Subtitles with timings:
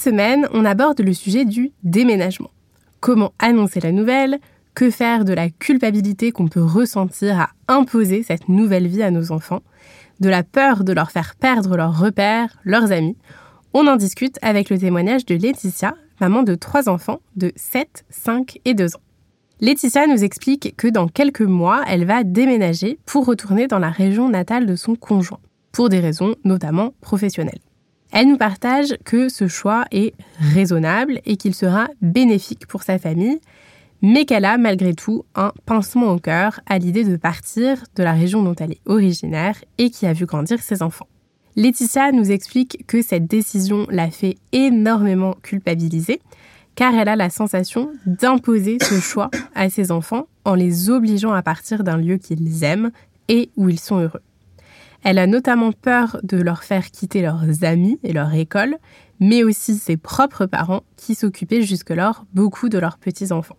[0.00, 2.50] Semaine, on aborde le sujet du déménagement.
[3.00, 4.38] Comment annoncer la nouvelle?
[4.72, 9.30] Que faire de la culpabilité qu'on peut ressentir à imposer cette nouvelle vie à nos
[9.30, 9.60] enfants?
[10.18, 13.18] De la peur de leur faire perdre leurs repères, leurs amis?
[13.74, 18.58] On en discute avec le témoignage de Laetitia, maman de trois enfants de 7, 5
[18.64, 19.02] et 2 ans.
[19.60, 24.30] Laetitia nous explique que dans quelques mois, elle va déménager pour retourner dans la région
[24.30, 25.40] natale de son conjoint,
[25.72, 27.60] pour des raisons notamment professionnelles.
[28.12, 33.40] Elle nous partage que ce choix est raisonnable et qu'il sera bénéfique pour sa famille,
[34.02, 38.12] mais qu'elle a malgré tout un pincement au cœur à l'idée de partir de la
[38.12, 41.06] région dont elle est originaire et qui a vu grandir ses enfants.
[41.56, 46.20] Laetitia nous explique que cette décision l'a fait énormément culpabiliser,
[46.74, 51.42] car elle a la sensation d'imposer ce choix à ses enfants en les obligeant à
[51.42, 52.90] partir d'un lieu qu'ils aiment
[53.28, 54.22] et où ils sont heureux.
[55.02, 58.76] Elle a notamment peur de leur faire quitter leurs amis et leur école,
[59.18, 63.56] mais aussi ses propres parents qui s'occupaient jusque-lors beaucoup de leurs petits-enfants.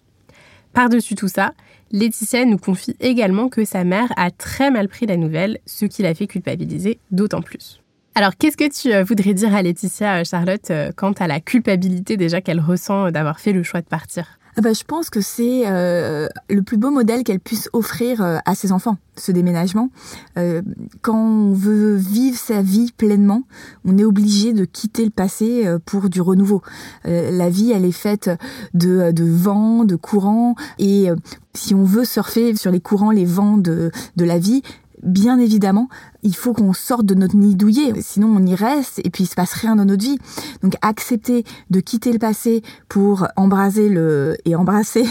[0.74, 1.54] Par-dessus tout ça,
[1.92, 6.04] Laetitia nous confie également que sa mère a très mal pris la nouvelle, ce qui
[6.04, 7.82] l'a fait culpabiliser d'autant plus.
[8.16, 11.40] Alors, qu'est-ce que tu euh, voudrais dire à Laetitia, euh, Charlotte, euh, quant à la
[11.40, 14.38] culpabilité déjà qu'elle ressent d'avoir fait le choix de partir?
[14.58, 18.38] Ah bah, je pense que c'est euh, le plus beau modèle qu'elle puisse offrir euh,
[18.46, 19.90] à ses enfants, ce déménagement.
[20.38, 20.62] Euh,
[21.02, 23.44] quand on veut vivre sa vie pleinement,
[23.86, 26.62] on est obligé de quitter le passé pour du renouveau.
[27.06, 28.30] la vie, elle est faite
[28.74, 31.08] de, de vents, de courants, et
[31.54, 34.62] si on veut surfer sur les courants, les vents de, de la vie,
[35.04, 35.90] bien évidemment,
[36.24, 39.28] il faut qu'on sorte de notre nid douillet, sinon on y reste et puis il
[39.28, 40.18] se passe rien dans notre vie.
[40.62, 45.06] Donc accepter de quitter le passé pour embraser le et embrasser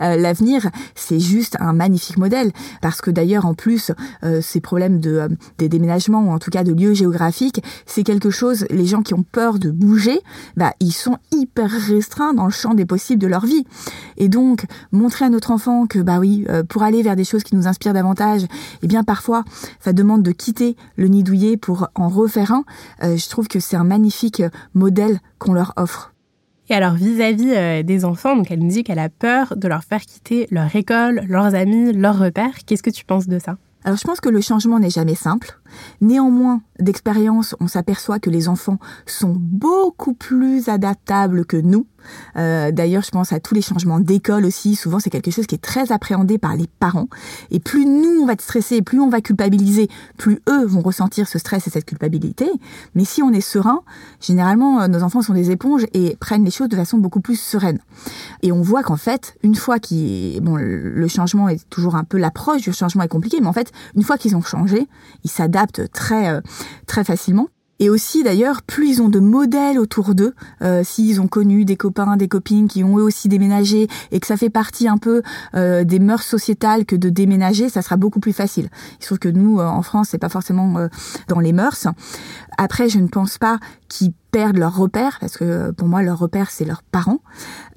[0.00, 3.90] euh, l'avenir, c'est juste un magnifique modèle parce que d'ailleurs en plus
[4.24, 5.28] euh, ces problèmes de euh,
[5.58, 9.14] des déménagements ou en tout cas de lieux géographiques, c'est quelque chose les gens qui
[9.14, 10.20] ont peur de bouger,
[10.56, 13.64] bah ils sont hyper restreints dans le champ des possibles de leur vie.
[14.16, 17.56] Et donc montrer à notre enfant que bah oui, pour aller vers des choses qui
[17.56, 18.42] nous inspirent davantage,
[18.82, 19.44] eh bien parfois
[19.80, 20.51] ça demande de quitter
[20.96, 22.64] le nid douillet pour en refaire un,
[23.02, 26.12] euh, je trouve que c'est un magnifique euh, modèle qu'on leur offre.
[26.68, 29.84] Et alors vis-à-vis euh, des enfants, donc elle nous dit qu'elle a peur de leur
[29.84, 32.64] faire quitter leur école, leurs amis, leurs repères.
[32.66, 33.56] Qu'est-ce que tu penses de ça?
[33.84, 35.60] Alors je pense que le changement n'est jamais simple.
[36.00, 41.86] Néanmoins, d'expérience, on s'aperçoit que les enfants sont beaucoup plus adaptables que nous.
[42.36, 44.76] Euh, d'ailleurs, je pense à tous les changements d'école aussi.
[44.76, 47.08] Souvent, c'est quelque chose qui est très appréhendé par les parents.
[47.50, 51.28] Et plus nous, on va être stressés, plus on va culpabiliser, plus eux vont ressentir
[51.28, 52.50] ce stress et cette culpabilité.
[52.94, 53.80] Mais si on est serein,
[54.20, 57.38] généralement, euh, nos enfants sont des éponges et prennent les choses de façon beaucoup plus
[57.38, 57.78] sereine.
[58.42, 60.40] Et on voit qu'en fait, une fois qu'ils...
[60.40, 62.18] Bon, le changement est toujours un peu...
[62.18, 64.86] L'approche du changement est compliquée, mais en fait, une fois qu'ils ont changé,
[65.24, 66.40] ils s'adaptent très, euh,
[66.86, 67.48] très facilement.
[67.82, 71.74] Et aussi d'ailleurs, plus ils ont de modèles autour d'eux, euh, s'ils ont connu des
[71.74, 75.20] copains, des copines qui ont eux aussi déménagé et que ça fait partie un peu
[75.56, 78.68] euh, des mœurs sociétales que de déménager, ça sera beaucoup plus facile.
[79.00, 80.88] Il se trouve que nous, en France, c'est pas forcément
[81.26, 81.88] dans les mœurs.
[82.56, 86.50] Après, je ne pense pas qu'ils perdent leur repère, parce que pour moi, leur repère,
[86.50, 87.20] c'est leurs parents.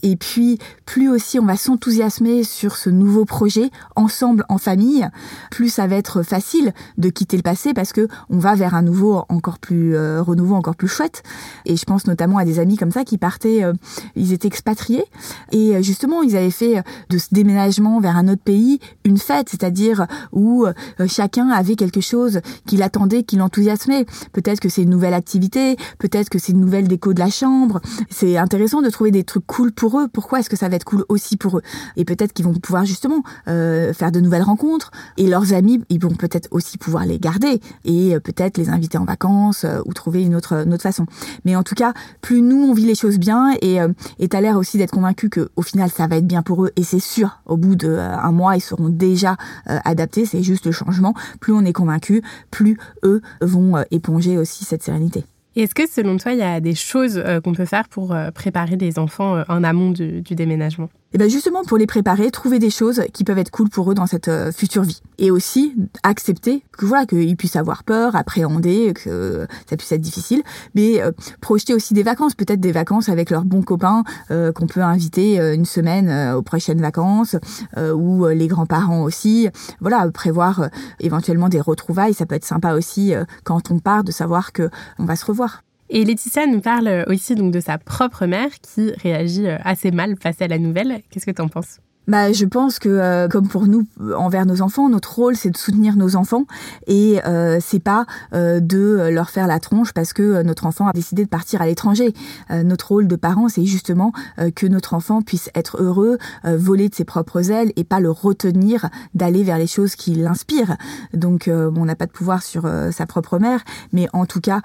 [0.03, 5.07] Et puis, plus aussi on va s'enthousiasmer sur ce nouveau projet, ensemble, en famille,
[5.51, 8.81] plus ça va être facile de quitter le passé, parce que on va vers un
[8.81, 11.23] nouveau encore plus, euh, renouveau encore plus chouette.
[11.65, 13.73] Et je pense notamment à des amis comme ça qui partaient, euh,
[14.15, 15.03] ils étaient expatriés,
[15.51, 19.49] et euh, justement, ils avaient fait de ce déménagement vers un autre pays une fête,
[19.49, 20.65] c'est-à-dire où
[21.07, 24.05] chacun avait quelque chose qui l'attendait, qui l'enthousiasmait.
[24.31, 27.81] Peut-être que c'est une nouvelle activité, peut-être que c'est une nouvelle déco de la chambre.
[28.09, 30.07] C'est intéressant de trouver des trucs cool pour eux.
[30.07, 31.61] Pourquoi est-ce que ça va être cool aussi pour eux?
[31.97, 34.91] Et peut-être qu'ils vont pouvoir justement euh, faire de nouvelles rencontres.
[35.17, 38.97] Et leurs amis, ils vont peut-être aussi pouvoir les garder et euh, peut-être les inviter
[38.97, 41.07] en vacances euh, ou trouver une autre, une autre façon.
[41.45, 43.77] Mais en tout cas, plus nous on vit les choses bien et
[44.19, 46.71] et t'as l'air aussi d'être convaincu que au final ça va être bien pour eux
[46.75, 47.39] et c'est sûr.
[47.45, 50.25] Au bout d'un mois, ils seront déjà adaptés.
[50.25, 51.13] C'est juste le changement.
[51.39, 52.21] Plus on est convaincu,
[52.51, 55.25] plus eux vont éponger aussi cette sérénité.
[55.55, 58.29] Est-ce que selon toi, il y a des choses euh, qu'on peut faire pour euh,
[58.29, 60.89] préparer les enfants euh, en amont du, déménagement?
[61.13, 63.93] Et bien justement pour les préparer, trouver des choses qui peuvent être cool pour eux
[63.93, 65.01] dans cette future vie.
[65.17, 65.73] Et aussi
[66.03, 70.43] accepter que voilà qu'ils puissent avoir peur, appréhender, que ça puisse être difficile,
[70.73, 74.81] mais euh, projeter aussi des vacances, peut-être des vacances avec leurs bons copains qu'on peut
[74.81, 77.37] inviter une semaine aux prochaines vacances,
[77.77, 79.47] ou les grands-parents aussi.
[79.79, 80.69] Voilà, prévoir
[80.99, 83.13] éventuellement des retrouvailles, ça peut être sympa aussi
[83.45, 84.69] quand on part de savoir que
[84.99, 85.44] on va se revoir.
[85.89, 90.15] Et Laetitia nous parle aussi donc de sa propre mère qui réagit euh, assez mal
[90.19, 91.01] face à la nouvelle.
[91.09, 91.79] Qu'est-ce que tu en penses?
[92.07, 93.85] Bah, je pense que euh, comme pour nous
[94.15, 96.45] envers nos enfants, notre rôle c'est de soutenir nos enfants
[96.87, 100.91] et euh, c'est pas euh, de leur faire la tronche parce que notre enfant a
[100.91, 102.13] décidé de partir à l'étranger.
[102.51, 104.11] notre rôle de parents c'est justement
[104.55, 108.89] que notre enfant puisse être heureux, voler de ses propres ailes et pas le retenir
[109.13, 110.77] d'aller vers les choses qui l'inspirent.
[111.13, 113.61] Donc on n'a pas de pouvoir sur sa propre mère,
[113.93, 114.61] mais en tout cas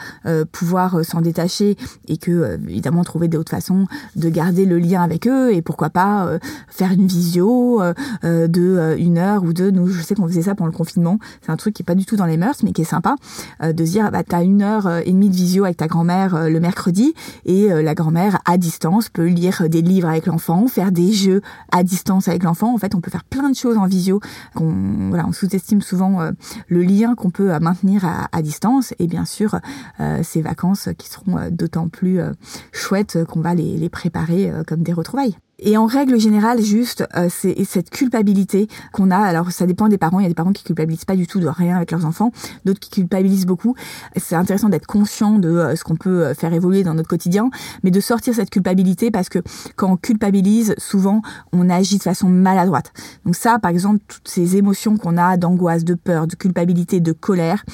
[0.52, 1.76] pouvoir s'en détacher
[2.08, 6.38] et que évidemment trouver d'autres façons de garder le lien avec eux et pourquoi pas
[6.68, 7.94] faire une visite euh,
[8.24, 9.70] euh, de euh, une heure ou deux.
[9.70, 11.18] Nous, je sais qu'on faisait ça pendant le confinement.
[11.42, 13.16] C'est un truc qui est pas du tout dans les mœurs, mais qui est sympa
[13.62, 16.60] de se dire, bah, t'as une heure et demie de visio avec ta grand-mère le
[16.60, 21.42] mercredi et la grand-mère à distance peut lire des livres avec l'enfant, faire des jeux
[21.72, 22.74] à distance avec l'enfant.
[22.74, 24.20] En fait, on peut faire plein de choses en visio.
[24.56, 26.30] On, voilà, on sous-estime souvent
[26.68, 29.58] le lien qu'on peut maintenir à, à, distance et bien sûr
[30.22, 32.20] ces vacances qui seront d'autant plus
[32.72, 35.36] chouettes qu'on va les, les préparer comme des retrouvailles.
[35.62, 39.18] Et en règle générale, juste, euh, c'est cette culpabilité qu'on a.
[39.18, 40.18] Alors, ça dépend des parents.
[40.18, 42.32] Il y a des parents qui culpabilisent pas du tout de rien avec leurs enfants,
[42.64, 43.74] d'autres qui culpabilisent beaucoup.
[44.16, 47.50] C'est intéressant d'être conscient de euh, ce qu'on peut euh, faire évoluer dans notre quotidien,
[47.82, 49.40] mais de sortir cette culpabilité parce que
[49.76, 51.20] quand on culpabilise, souvent,
[51.52, 52.92] on agit de façon maladroite.
[53.26, 57.12] Donc ça, par exemple, toutes ces émotions qu'on a d'angoisse, de peur, de culpabilité, de
[57.12, 57.64] colère,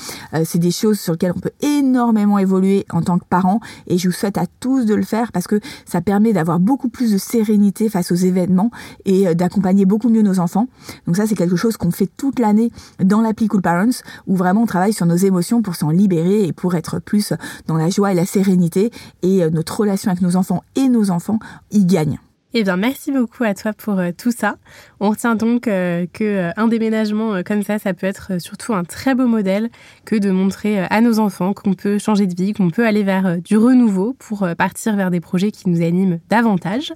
[0.44, 3.60] c'est des choses sur lesquelles on peut énormément évoluer en tant que parent.
[3.86, 6.88] Et je vous souhaite à tous de le faire parce que ça permet d'avoir beaucoup
[6.88, 8.70] plus de sérénité face aux événements
[9.04, 10.68] et euh, d'accompagner beaucoup mieux nos enfants.
[11.06, 12.70] Donc ça, c'est quelque chose qu'on fait toute l'année
[13.02, 16.52] dans l'appli Cool Parents, où vraiment on travaille sur nos émotions pour s'en libérer et
[16.52, 17.32] pour être plus
[17.66, 18.90] dans la joie et la sérénité.
[19.22, 21.38] Et euh, notre relation avec nos enfants et nos enfants
[21.70, 22.18] y gagne.
[22.54, 24.56] Eh bien, merci beaucoup à toi pour euh, tout ça.
[25.00, 28.84] On retient donc euh, que euh, un déménagement comme ça, ça peut être surtout un
[28.84, 29.68] très beau modèle
[30.04, 33.38] que de montrer à nos enfants qu'on peut changer de vie, qu'on peut aller vers
[33.42, 36.92] du renouveau pour partir vers des projets qui nous animent davantage.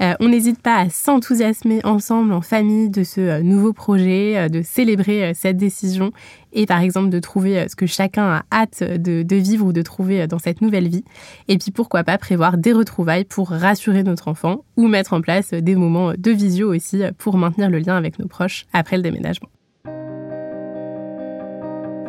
[0.00, 5.56] on n'hésite pas à s'enthousiasmer ensemble en famille de ce nouveau projet, de célébrer cette
[5.56, 6.12] décision
[6.52, 9.82] et par exemple de trouver euh, ce que chacun a hâte de, vivre ou de
[9.82, 11.04] trouver euh, dans cette nouvelle vie.
[11.48, 15.52] Et puis pourquoi pas prévoir des retrouvailles pour rassurer notre enfant ou mettre en place
[15.52, 19.48] des moments de visio aussi pour maintenir le lien avec nos proches après le déménagement.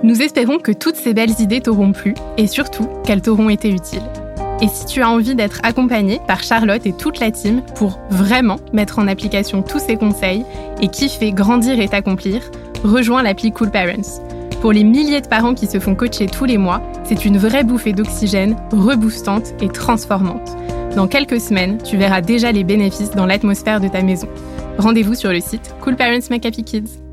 [0.01, 4.07] Nous espérons que toutes ces belles idées t'auront plu et surtout qu'elles t'auront été utiles.
[4.61, 8.57] Et si tu as envie d'être accompagné par Charlotte et toute la team pour vraiment
[8.73, 10.45] mettre en application tous ces conseils
[10.81, 12.49] et kiffer, grandir et t'accomplir,
[12.83, 14.21] rejoins l'appli Cool Parents.
[14.61, 17.63] Pour les milliers de parents qui se font coacher tous les mois, c'est une vraie
[17.63, 20.55] bouffée d'oxygène, reboostante et transformante.
[20.95, 24.27] Dans quelques semaines, tu verras déjà les bénéfices dans l'atmosphère de ta maison.
[24.77, 27.08] Rendez-vous sur le site Cool Parents Make Kids.